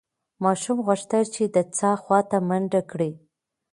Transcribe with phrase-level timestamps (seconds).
[0.43, 3.11] ماشوم غوښتل چې د څاه خواته منډه کړي.